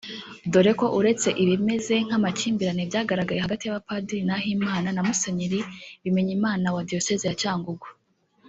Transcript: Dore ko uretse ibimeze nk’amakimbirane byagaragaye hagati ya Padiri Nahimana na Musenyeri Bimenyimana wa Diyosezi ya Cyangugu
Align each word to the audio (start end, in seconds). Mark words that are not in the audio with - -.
Dore 0.51 0.71
ko 0.79 0.85
uretse 0.99 1.29
ibimeze 1.43 1.95
nk’amakimbirane 2.05 2.83
byagaragaye 2.89 3.39
hagati 3.45 3.63
ya 3.65 3.81
Padiri 3.87 4.21
Nahimana 4.27 4.87
na 4.91 5.01
Musenyeri 5.07 5.59
Bimenyimana 6.03 6.67
wa 6.75 6.81
Diyosezi 6.89 7.25
ya 7.27 7.37
Cyangugu 7.41 7.87